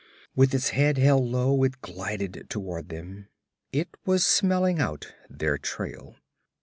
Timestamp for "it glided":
1.63-2.47